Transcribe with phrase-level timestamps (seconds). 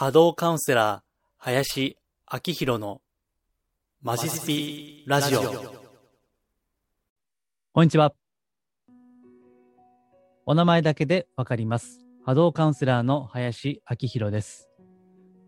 [0.00, 1.02] 波動カウンセラー、
[1.36, 1.98] 林
[2.32, 3.02] 明宏の
[4.00, 5.42] マジスピラジオ。
[7.74, 8.14] こんにちは。
[10.46, 12.00] お名前だけでわかります。
[12.24, 14.70] 波動カウンセラーの林明宏です。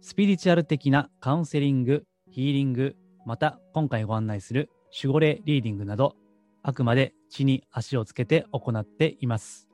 [0.02, 2.94] スピリチュアル的なカウンセリング、ヒーリング、
[3.24, 4.68] また今回ご案内する
[5.02, 6.14] 守護霊リーディングなど、
[6.62, 9.70] あくまで地に足をつけて行っています。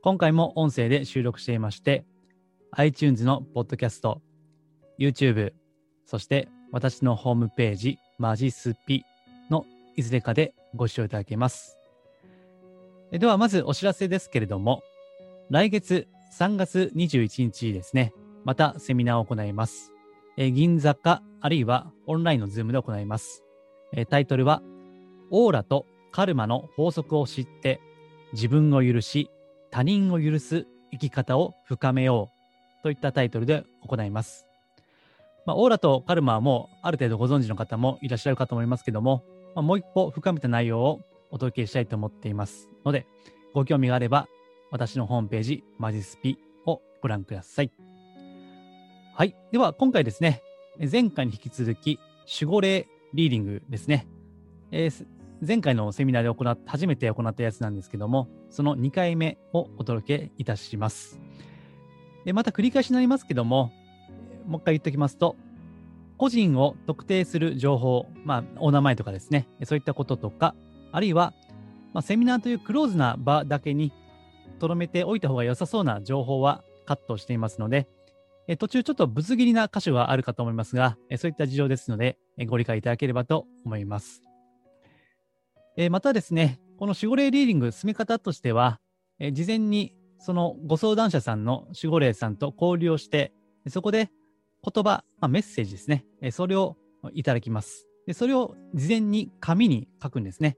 [0.00, 2.06] 今回も音声で収録していまして、
[2.76, 4.20] iTunes のポッドキャスト、
[4.98, 5.52] YouTube、
[6.06, 9.04] そして私のホームページ、マジスピ
[9.48, 9.64] の
[9.94, 11.78] いずれかでご視聴いただけます。
[13.12, 14.82] えでは、まずお知らせですけれども、
[15.50, 18.12] 来月3月21日ですね、
[18.44, 19.92] またセミナーを行います。
[20.36, 23.44] え銀座か、あるいはオンラインのズームで行います。
[23.92, 24.62] えタイトルは、
[25.30, 27.80] オーラとカルマの法則を知って、
[28.32, 29.30] 自分を許し、
[29.70, 32.33] 他人を許す生き方を深めよう
[32.84, 34.46] といったタイトルで行います。
[35.46, 41.00] まあ、オーラとカルマはもうある程度ご存知の方もいらっしゃるかと思いますけども、まあ、もう一歩深めた内容を
[41.30, 43.06] お届けしたいと思っていますので、
[43.54, 44.28] ご興味があれば、
[44.70, 46.36] 私のホームページ、マジスピ
[46.66, 47.70] をご覧ください。
[49.14, 49.34] はい。
[49.50, 50.42] では、今回ですね、
[50.78, 51.98] 前回に引き続き、
[52.40, 54.06] 守護霊リーディングですね。
[54.70, 55.06] えー
[55.46, 61.20] 前回のセミナーで行っ初めて行ったやつなんですけども、その2回目をお届けいたします。
[62.24, 63.72] で、また繰り返しになりますけども、
[64.46, 65.36] もう一回言っておきますと、
[66.16, 70.54] 個人を特定する情報、まあ、お名前とかですね、そういったこととか、
[70.92, 71.34] あるいは、
[71.92, 73.92] まあ、セミナーというクローズな場だけに
[74.58, 77.88] 留めておいた方が良さそうな情報はカットしていますので、
[78.46, 84.22] え途中ちょっとぶつ切りな箇所があるかと思いますが、えそういった事情ですので、えご理解いただければと思います。
[85.76, 88.80] えまたですね、この守護霊リーディング進め方としては、
[89.18, 93.34] え事前にそのご相談者さんの守護霊さんと交流をして、
[93.68, 94.10] そこで
[94.62, 96.78] 言葉、まあ、メッセージですね、それを
[97.12, 97.86] いただきます。
[98.06, 100.56] でそれを事前に紙に書くんですね。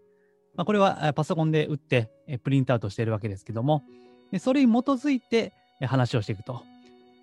[0.54, 2.12] まあ、これはパソコンで打って
[2.44, 3.82] プリントアウトしているわけですけども、
[4.30, 6.62] でそれに基づいて話をしていくと。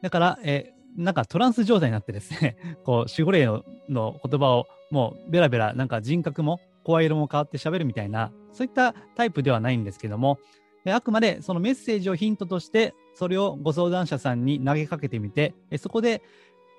[0.02, 10.40] だから、えなんかトランス状態になってですね、 こう守護霊のの言葉をもうベラベラなんか人格も声色も変わって喋るみたいな、そういったタイプではないんですけども、
[10.86, 16.22] あくまでそのメッセージをヒントとして、それをご相談者さんに投げかけてみて、そこで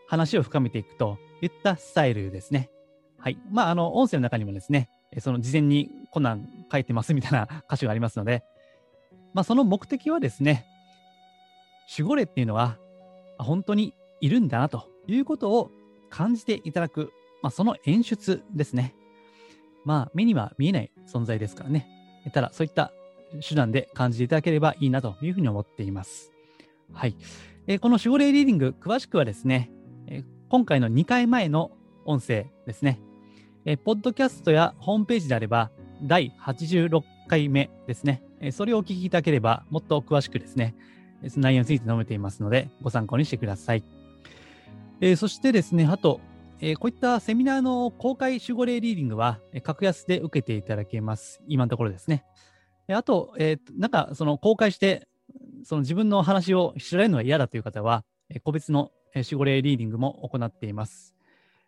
[0.06, 2.70] 話を深めていくといったスタイルですね。
[3.18, 3.38] はい。
[3.50, 8.44] まあ、あの、音声の中にもですね、その事前にこんなん書いてますみたいな 箇所がありますので、
[9.32, 10.66] まあ、その目的はですね、
[11.90, 12.78] 守護霊っていうのは、
[13.38, 15.70] 本当にいるんだなということを
[16.10, 17.12] 感じていただく、
[17.42, 18.94] まあ、その演出ですね。
[19.84, 21.88] まあ、目には見えない存在ですからね。
[22.32, 22.92] ただ、そういった
[23.40, 26.32] 手段で感じていただければいいなというふうに思っています。
[26.92, 27.16] はい。
[27.66, 29.70] えー、この守護霊リーディング、詳しくはですね、
[30.06, 31.72] えー、今回の2回前の
[32.04, 33.00] 音声ですね、
[33.64, 35.70] えー、ポッドキャストやホームページであれば、
[36.02, 40.74] 第86回目ですね、えそれをお聞きいただければ、もっと詳しくですね、
[41.28, 43.84] その内容について述べていますので、ご参考にしてください。
[45.00, 46.20] えそしてですね、あと、
[46.60, 51.42] え、こういったセミナーの公開守護霊リーディングは、え、格安で受けていただけます。
[51.48, 52.24] 今のところですね。
[52.88, 55.08] あと、えー、なんかその公開して、
[55.64, 61.14] その自分の話を知られるのが嫌だという方は、え個別の守護霊リーディングも行っています。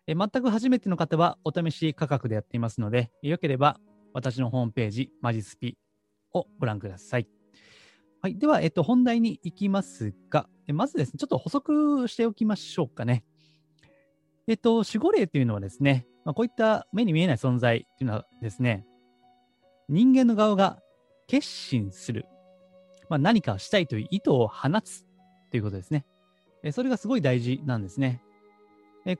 [0.05, 3.79] え全く初めての方はお試し価格でやっていますので、よければ
[4.13, 5.77] 私のホームページ、マジスピ
[6.33, 7.27] をご覧ください。
[8.21, 8.37] はい。
[8.37, 13.23] では、えっと、本題に行きますが、まずですね、ちょっと補足しておきましょうかね。
[14.47, 18.85] えっと、守護霊というのはですね、まあ、こういった目に見えない存在というのはですね、
[19.89, 20.79] 人間の側が
[21.27, 22.25] 決心する、
[23.09, 25.05] まあ、何かしたいという意図を放つ
[25.51, 26.05] ということですね。
[26.71, 28.21] それがすごい大事なんですね。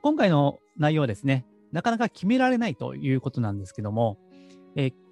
[0.02, 4.18] 今回の内容はですね、なかなか決められないということなんですけども、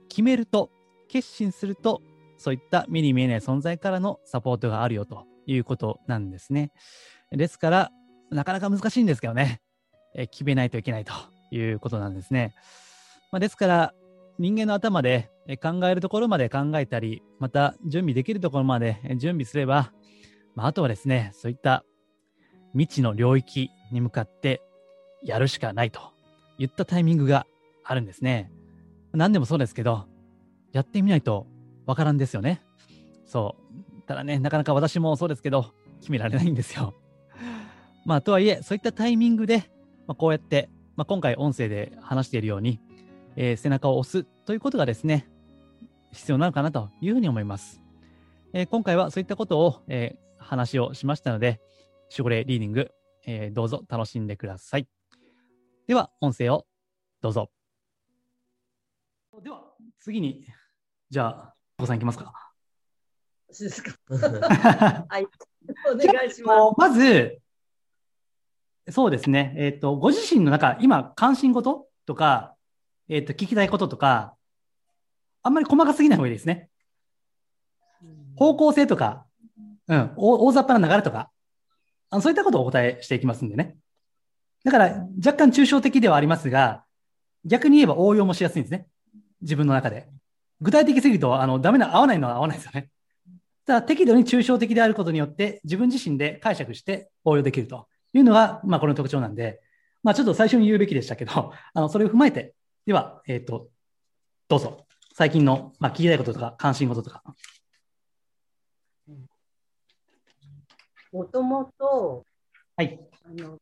[0.09, 0.71] 決めると、
[1.09, 2.03] 決心すると、
[2.37, 6.73] そういった目に見えない存在からのサポートがあるよということなんですね。
[7.31, 7.91] ですから、
[8.31, 9.61] なかなか難しいんですけどね。
[10.31, 11.13] 決めないといけないと
[11.51, 12.55] いうことなんですね。
[13.33, 13.95] ですから、
[14.39, 15.31] 人間の頭で
[15.63, 19.93] 考えるところまで考えたり、また準備できるところまで準備すれば、
[20.55, 21.85] まあ、あとはですね、そういった
[22.73, 24.63] 未知の領域に向かって
[25.23, 26.01] やるしかないと
[26.59, 27.47] いったタイミングが
[27.85, 28.51] あるんですね。
[29.13, 30.07] 何でもそうですけど、
[30.73, 31.47] やってみないと
[31.87, 32.63] わからんですよね。
[33.27, 34.03] そう。
[34.07, 36.95] ただね、なかなか私もそうですけど、決められないんですよ。
[38.05, 39.71] まあ、とはいえ、そういったタイミングで、
[40.07, 42.81] まあ、こうやって、まあ、今回音声で話しているように、
[43.37, 45.29] えー、背中を押すということがですね、
[46.13, 47.83] 必要なのかなというふうに思います。
[48.53, 51.61] えー、今回はそういったことを、えー、話をしましたので、
[52.11, 52.91] 守護霊リーディング、
[53.27, 54.89] えーどうぞ楽しんでください。
[55.87, 56.67] では、音声を
[57.21, 57.51] どうぞ。
[59.43, 59.63] では、
[59.99, 60.47] 次に、
[61.11, 62.33] じゃあ、お子さんいきますか。
[63.49, 63.93] 私ですか。
[64.09, 65.27] はい。
[65.93, 67.41] お願いしままず、
[68.89, 72.56] そうですね、えっ、と、ご自身の中、今、関心事とか、
[73.09, 74.35] えっ、と、聞きたいこととか、
[75.43, 76.69] あんまり細かすぎない方がいいですね。
[78.01, 78.05] す。
[78.37, 79.27] 方向性とか、
[79.89, 81.31] うん、大大雑把な流れとか、
[82.11, 83.77] あのそういったことをお答えしていきますんでね。
[84.65, 86.85] だから、若干抽象的ではありますが、
[87.45, 88.89] 逆に言えば応用もしやすいんですね。
[89.41, 90.09] 自分の中で。
[90.61, 92.89] 具体的すぎると、あの、ダメな、合わないのは合わないですよね。
[93.65, 99.61] ただ、適度に抽象的であることによって、自分自身で解釈して応用できるというのが、まあ、この特徴なんで、
[100.03, 102.55] まあ、ちょっと最初に言うべきでしたけど、あの、それを踏まえて、
[102.87, 103.69] では、えっ、と、
[104.47, 104.87] どうぞ。
[105.13, 107.21] 最近の、まあ、聞きたいこととか、関心事とか。
[111.11, 112.25] もともと、
[112.77, 113.01] はい。
[113.25, 113.59] あの、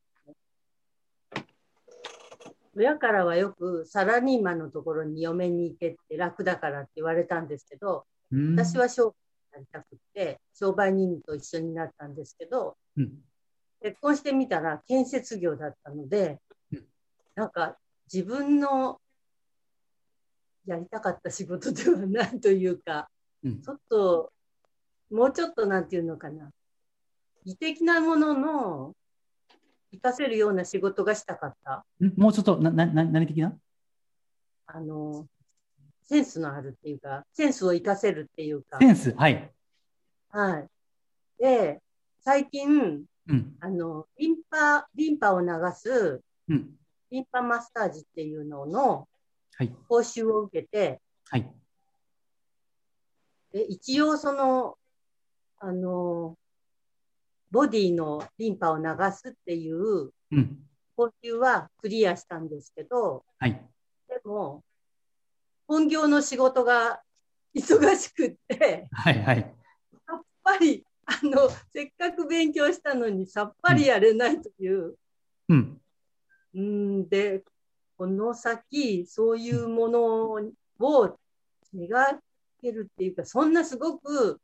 [2.75, 9.15] 親からはよくサラリーマンのところに嫁に行けって楽だからって言われたんですけど、うん私は商売に
[9.53, 13.11] なりたくて、商売人と一緒になったんですけど、うん
[13.81, 16.39] 結婚してみたら建設業だったので
[16.71, 16.85] うん、
[17.35, 17.77] なんか
[18.11, 18.99] 自分の
[20.65, 23.09] やりたかった仕事ではないというか、
[23.43, 24.31] うんちょっと、
[25.11, 26.49] もうちょっとなんていうのかな、
[27.45, 28.95] 美的なものの
[29.91, 31.85] 活かせるような仕事がしたかった。
[32.03, 32.13] ん？
[32.17, 33.55] もうちょっと、な、な、な何的な？
[34.65, 35.27] あの、
[36.03, 39.13] センスのあるっていうか、センスを活かせるっていうかセ、ンス？
[39.15, 39.51] はい。
[40.29, 40.67] はい。
[41.37, 41.81] で、
[42.21, 43.55] 最近、うん。
[43.59, 46.71] あの、リンパ、リンパを流す、うん。
[47.11, 49.07] リンパマッサージっていうののはい。
[49.87, 51.51] 講習を受けて、はい。
[53.51, 54.77] で、一応その、
[55.59, 56.37] あの、
[57.51, 60.59] ボディのリンパを流すっていううん。
[60.95, 63.51] 講習はクリアしたんですけど、はい。
[64.07, 64.63] でも、
[65.67, 67.01] 本業の仕事が
[67.55, 69.23] 忙しくって、はい。
[69.23, 69.37] はい。
[69.37, 74.95] やっぱり、あの、せっかく勉強したのにさっぱりやれないという、
[75.49, 75.81] うん。
[76.53, 77.43] うん、で、
[77.97, 80.39] この先、そういうものを
[80.79, 82.17] 描
[82.61, 84.39] けるっていうか、そんなすごく、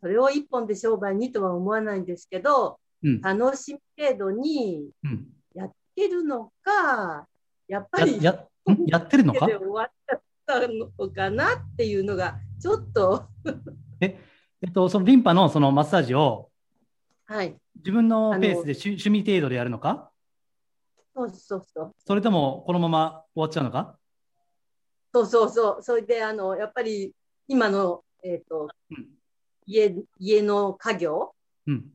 [0.00, 3.20] それを一本で商売にとは思わないんですけど、うん。
[3.20, 5.26] 楽しみ程度にうん。
[5.54, 7.26] やってるのか、
[7.68, 8.86] やっぱや、り、や、ん？
[8.86, 9.46] やってるのか？
[9.46, 13.26] で終わっちゃったのかなっていうのが、ちょっと、
[14.00, 14.18] え
[14.68, 16.50] っと、そのリンパのそのマッサージを
[17.26, 20.11] はい、自分のペースで趣趣味程度でやるのか？
[21.14, 21.94] そうそうそう。
[22.06, 23.98] それともこのまま終わっちゃうのか？
[25.14, 25.82] そうそうそう。
[25.82, 27.14] それで、あの、やっぱり、
[27.46, 29.08] 今の、えっ、と、うん
[29.66, 31.34] 家、家の家業、
[31.66, 31.92] うん。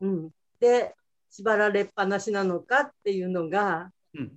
[0.00, 0.30] うん、
[0.60, 0.94] で、
[1.30, 4.32] 縛られっぱなしなのかっていうのが、うん。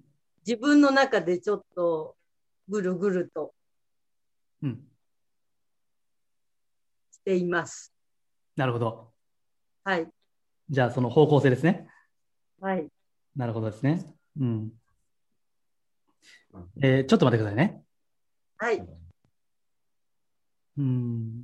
[0.45, 2.15] 自分の中でちょっと、
[2.69, 3.53] ぐるぐると
[4.61, 4.87] うん。
[7.11, 7.91] しています。
[8.55, 9.11] なるほど。
[9.83, 10.07] はい。
[10.69, 11.87] じゃあ、その方向性ですね。
[12.61, 12.87] はい。
[13.35, 14.05] なるほどですね。
[14.39, 14.71] うん。
[16.81, 17.83] えーちょっと待ってくださいね。
[18.57, 18.87] はい。
[20.77, 21.43] うん。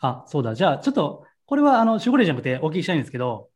[0.00, 0.54] あ、そうだ。
[0.54, 3.50] じゃあ、ちょっと、これは、あの、守護霊じゃなくてお聞きしたいんですけど、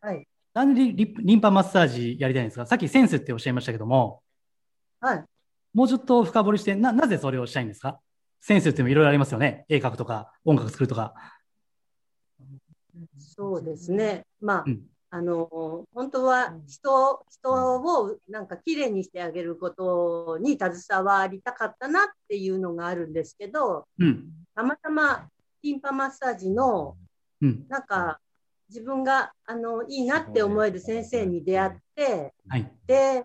[0.00, 0.26] はい。
[0.52, 2.66] なんでリリリンパマッサージやりたいんですか？
[2.66, 4.22] さっきセンスっておっしゃいましたけども、
[5.00, 5.24] はい。
[5.72, 8.00] もうちょっと深掘りして、な、なぜそれをしたいんですか？
[8.40, 9.64] センスってもいろいろありますよね。
[9.68, 11.14] 絵描くとか、音楽作るとか。
[13.16, 14.26] そうですね。
[14.40, 14.80] まあ、うん
[15.12, 24.28] あの、本当は人、人をなんか綺麗にしてあげることに携わりたかったなっていうのがあるんですけど、うん。
[24.54, 25.28] たまたま
[25.62, 26.96] リンパマッサージの
[27.42, 27.66] うん。
[27.68, 28.20] なんか
[28.68, 32.72] 自分があのいいなって思える先生に出会って、はい。
[32.86, 33.24] で、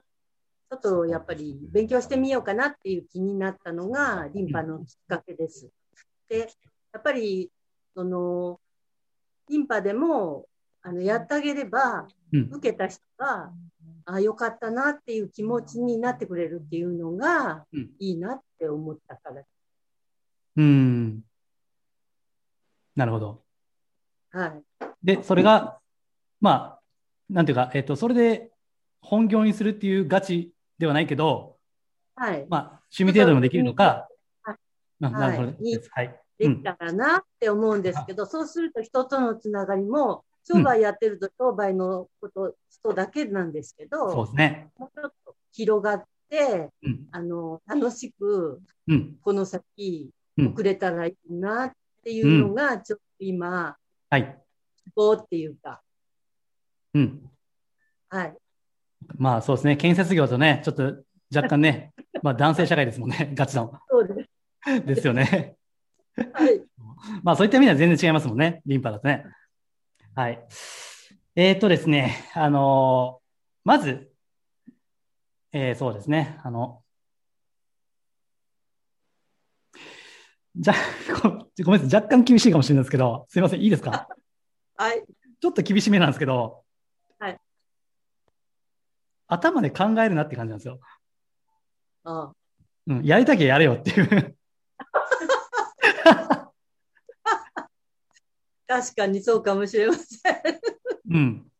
[0.72, 5.70] ちょっとやっぱり勉強してみようかなっていう気になったのがリンパのきっかけです。
[6.28, 6.50] で、
[6.92, 7.52] やっぱり
[7.94, 8.60] その
[9.48, 10.48] リンパでも
[10.86, 12.50] あのやってあげればうん。
[12.52, 13.52] 受けた人が
[14.06, 19.44] あよかったなっていう気持ちになってくれるっていうのがうんいいなって思ったから。
[20.58, 21.22] うん。
[22.96, 23.42] なるほど。
[24.32, 24.86] はい。
[25.04, 25.80] で、それが、
[26.40, 26.80] まあ、
[27.30, 28.52] なんていうか、えっと、それで
[29.02, 31.58] 本業にするっていうガチではないけど、
[32.16, 32.46] はい。
[32.50, 32.62] まあ、
[32.98, 34.08] 趣味程度でもできるのか、
[34.44, 34.58] はい
[35.02, 35.90] あなるほどはいです。
[35.92, 36.20] はい。
[36.38, 44.72] できたらなって思うんですけど、そうすると人とのつながりも、商売やってると商売のこと、人だけなんですけど、そうですね。
[44.78, 47.08] もうちょっと広がって、うん。
[47.12, 49.18] あの、楽しく、うん。
[49.22, 51.72] この先、うん送れたらいいなっ
[52.04, 53.78] ていうのが、ちょっと今、
[54.10, 54.38] はい。
[54.84, 55.82] 希望っていうか、
[56.94, 57.22] うん。
[58.10, 58.34] はい。
[59.18, 60.84] まあそうですね、建設業とね、ちょっと
[61.34, 63.80] 若干ね、 まあ男性社会ですもんね、ガチの。
[63.90, 64.24] そうで
[64.66, 64.86] す。
[64.86, 65.56] ですよね。
[66.34, 66.62] はい。
[67.24, 69.26] まあそういった意味では全然違いますもんね、リンパだとね。
[70.16, 70.48] はい。
[71.36, 73.26] えーっとですね、あのー
[73.66, 74.12] まず、
[75.52, 76.82] えーそうですね、あの、
[80.56, 80.74] じゃ、
[81.22, 81.30] ご
[81.66, 84.08] ごめんなさい、若干厳しいかもしれないですけど、すいません、いいですか？
[84.78, 85.04] はい。
[85.42, 86.64] ちょっと厳しめなんですけど、
[87.20, 87.38] はい。
[89.28, 90.80] 頭で考えるなって感じなんですよ。
[92.06, 92.32] あ
[92.88, 94.38] うん、やりたきゃやれよっていう。
[98.68, 100.36] 確かにそうかもしれません。
[101.12, 101.52] うん。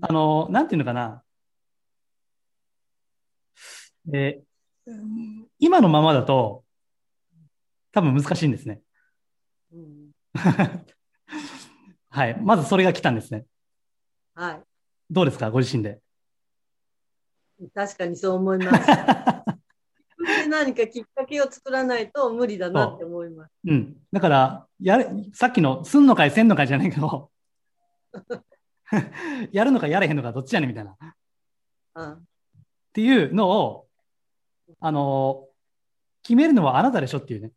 [0.00, 1.22] あの、なんていうのかな。
[4.12, 4.44] えー
[5.58, 6.62] 今のままだと、
[7.92, 8.82] 多分難しいんですね。
[9.72, 10.10] うん
[12.10, 12.38] はい。
[12.42, 13.46] まずそれが来たんですね。
[14.34, 14.62] は
[15.10, 15.50] どうですか？
[15.50, 16.00] ご自身で。
[17.60, 17.70] い。
[17.70, 18.90] 確かにそう思います。
[20.44, 23.50] で何かきっかけを作らないと無理だなって思います。
[23.66, 23.96] うん。
[24.12, 27.30] だから、やれ、さっきの、すんのかい、せんのかいじゃないけど、
[29.52, 30.92] やるのかやれへんのかどっちやねんみたいな。
[30.92, 30.96] っ
[31.96, 32.26] うん
[32.92, 33.88] ていうのを、
[34.80, 35.48] あの
[36.22, 37.50] 決めるのはあなたでしょっていうね。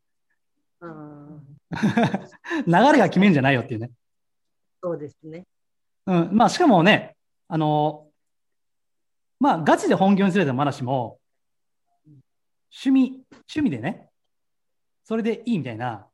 [0.81, 1.57] うん
[2.65, 3.91] 流れが決めるんじゃないよっていうね。
[4.81, 5.45] そうですね。
[6.05, 6.29] うん。
[6.31, 7.15] まあ、しかもね、
[7.47, 8.07] あの
[9.39, 11.19] まあ、ガチで本業にすれたまだしも、
[12.71, 14.09] 趣味、趣味でね、
[15.03, 16.07] それでいいみたいな、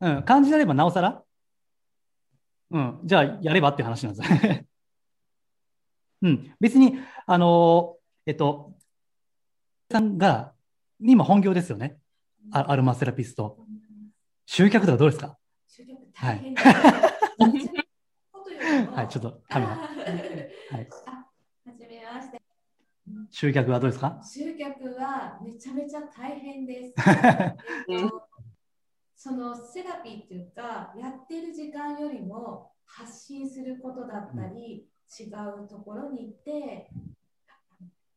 [0.00, 1.22] うん、感じであればなおさら、
[2.70, 4.30] うん、じゃあやればっていう話なんです。
[6.22, 6.94] うん、別に、
[7.26, 8.74] あのえっと、
[9.90, 10.54] さんが、
[11.00, 11.98] 今本業ですよね。
[12.52, 13.58] アアルマセラピスト。
[14.46, 15.38] 集客とかどうですか？
[15.66, 16.62] 集客大変だ。
[18.92, 19.72] はい、 ちょっとカメラ。
[19.76, 19.88] はい。
[20.70, 21.10] はい、あ、
[21.66, 22.40] はじめまして。
[23.30, 24.20] 集客はどうですか？
[24.22, 26.94] 集客はめちゃめちゃ大変です。
[27.88, 28.28] えっと
[29.16, 34.86] そのセラピーっていうか、やってる時間よりも発信することだったり、
[35.20, 35.24] 違
[35.64, 36.90] うところに行って、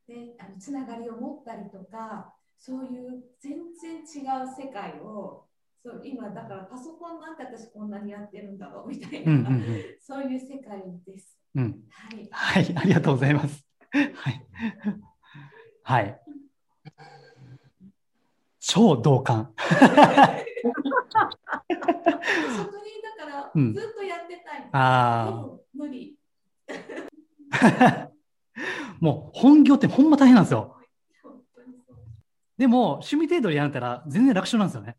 [0.07, 5.47] であのつながりを持ったりとか、そういう全然違う世界を、
[5.83, 9.85] そう今だからパソコンなんて私こんなにやってるんだろうみたいな、うんうんうん。
[9.99, 11.37] そういう世界です。
[11.55, 11.83] うん。
[12.31, 12.63] はい。
[12.63, 13.66] はい、ありがとうございます。
[13.91, 14.45] はい。
[15.83, 16.19] はい。
[18.59, 19.53] 超同感。
[19.57, 19.79] 職
[22.81, 24.61] 人だからうんずっとやってたい。
[24.61, 26.17] であも無理。
[27.51, 28.09] あ。
[28.99, 30.75] もう本業ってほんま大変なんですよ。
[32.57, 34.97] でも趣味程度でやったら全然楽勝なんですよね。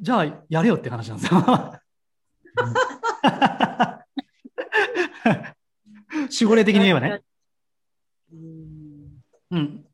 [0.00, 1.40] じゃあやれよって話なんですよ。
[6.40, 7.22] 守護霊的に言えばね。
[8.32, 9.84] うんうん。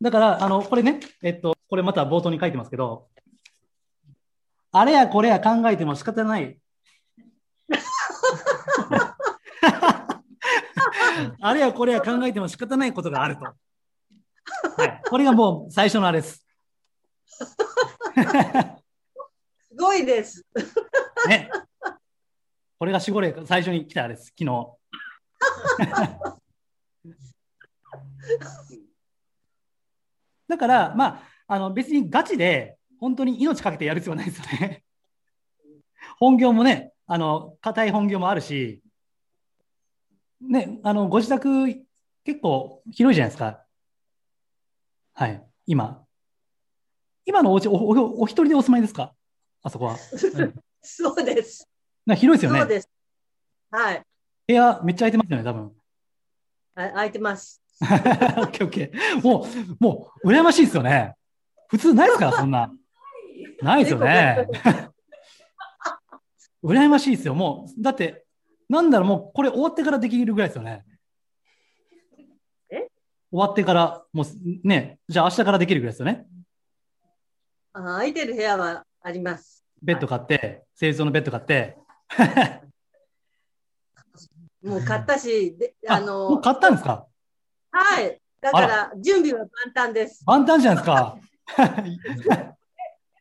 [0.00, 3.08] だから、あの、これね、えっと、これまた冒頭に書いてますけど、
[4.70, 6.58] あれやこれや考えても仕方ない。
[11.40, 13.44] あれやこれや考えても仕方ないことがあると。
[13.44, 13.54] は
[14.84, 15.02] い。
[15.08, 16.46] これがもう最初のあれです。
[17.34, 17.56] す
[19.78, 20.44] ごいです。
[21.26, 21.50] ね。
[22.78, 24.76] これが守護霊、最初に来たあれです、昨日。
[30.48, 34.84] だから、まあ、あの別にガチで本当に命かけてやる必要はないですよね。
[36.18, 38.82] 本業もね、あの硬い本業もあるし、
[40.40, 41.66] ね、あのご自宅
[42.24, 43.64] 結構広いじゃないですか。
[45.14, 46.04] はい、今。
[47.24, 49.14] 今のお家おおお一人でお住まいですか？
[49.62, 49.94] あそこは。
[49.94, 49.96] う
[50.44, 50.54] ん
[50.88, 51.68] そうです。
[52.06, 52.60] な広いですよね。
[52.60, 52.88] そうです。
[53.72, 54.05] はい。
[54.46, 55.72] 部屋めっちゃ空いてますよね、多分。
[56.76, 57.62] あ空いてます。
[57.80, 59.22] オッケーオッケー。
[59.22, 59.46] も
[59.80, 61.14] う、もう、羨ましいですよね。
[61.68, 62.72] 普通ないですから、 そんな。
[63.62, 64.46] ないですよね。
[66.62, 67.34] 羨ましいですよ。
[67.34, 68.24] もう、だって、
[68.68, 70.84] なんだろう、もう、これ終わってからできるぐらいですよね。
[72.70, 72.88] え？
[73.30, 74.26] 終わってから、もう、
[74.66, 76.26] ね、じゃあ明日からできるぐらいですよね。
[77.72, 79.64] あ空いてる部屋はあります。
[79.82, 81.76] ベッド買って、清掃のベッド買って。
[84.62, 87.06] もう買ったし、でああのもう買ったんですか？
[87.70, 88.20] はい。
[88.40, 90.22] だから準備は万端です。
[90.26, 91.18] 万端じゃないですか？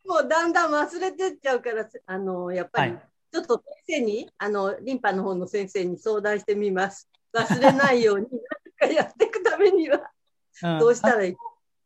[0.06, 3.01] もうだんだん忘れてっちゃうから、あのやっぱりはい
[3.32, 7.10] ちょっと先生に、あのリンパの方の先生に相談してみます。
[7.34, 8.27] 忘れないように
[8.80, 9.98] 何かやっていくためには
[10.77, 11.36] んどうしたらいい、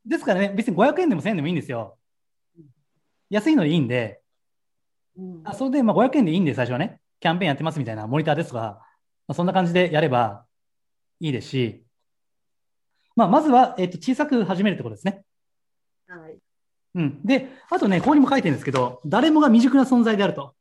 [0.06, 1.98] ですからね、別に500円でも1000円でもいいんですよ。
[3.32, 4.22] 安いのでいいんで、
[5.18, 7.02] うんあそれでまあ500円でいいんで、最初はね。
[7.20, 8.86] キャンペーンやってますみたいなモニターですとか、
[9.30, 10.48] まあ、そんな感じでやれば
[11.20, 11.84] いいですし、
[13.16, 15.24] まあ、まずは、えっと、小さく始めるってことですね。
[16.08, 16.38] はい。
[16.96, 17.22] うん。
[17.24, 20.56] で、あとね、ここにも書いてるんですけど、誰もが未熟な存在であると。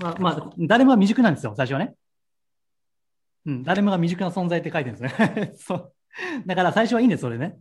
[0.00, 1.94] まあ、まあ、誰もが未熟なんですよ、最初はね。
[3.44, 5.52] うん、誰もが未熟な存在って書いてるんですね。
[5.60, 5.92] そう。
[6.46, 7.58] だから最初はいいんです、それね。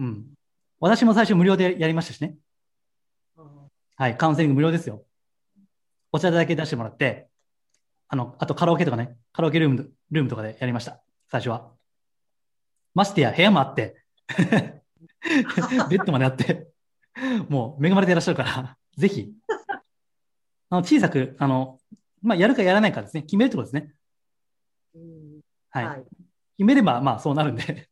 [0.00, 0.26] うん。
[0.80, 2.36] 私も最初無料でやりましたしね。
[3.94, 5.04] はい、カウンセリング無料ですよ。
[6.10, 7.28] お茶だけ出してもらって、
[8.14, 11.02] あの、あとカラオケとかね、カラオケルーム、ルームとかでやりました。
[11.28, 11.72] 最初は。
[12.94, 14.04] ましてや、部屋もあって、
[15.90, 16.68] ベッドまであって、
[17.48, 19.34] もう恵まれていらっしゃるから、ぜひ、
[20.70, 21.80] あの小さく、あの、
[22.22, 23.92] まあ、やるかやらないかですね、決めるってことですね。
[24.94, 25.40] うん
[25.70, 25.84] はい。
[25.86, 26.04] はい。
[26.04, 27.88] 決めれば、まあ、そうなるんで。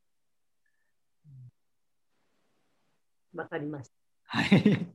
[3.34, 3.90] わかりまし
[4.26, 4.86] はい。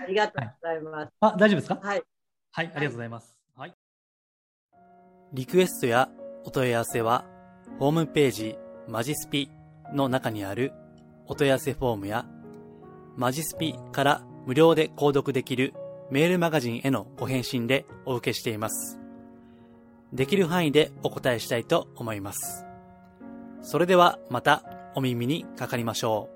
[0.00, 0.02] た。
[0.02, 1.12] ありがとうございます。
[1.20, 1.76] あ、大丈夫ですか？
[1.80, 2.02] はい。
[2.50, 3.35] はい、ありがとうございます。
[5.32, 6.08] リクエストや
[6.44, 7.24] お問い合わせは、
[7.78, 8.56] ホームページ
[8.88, 9.50] マジスピ
[9.92, 10.72] の中にある
[11.26, 12.26] お問い合わせフォームや、
[13.16, 15.74] マジスピから無料で購読できる
[16.10, 19.00] メールマガジンへのご返信でお受けしています。
[20.12, 22.64] できる範囲でお答えしたいと思います。
[23.60, 24.62] それではまた
[24.94, 26.35] お耳にかかりましょう。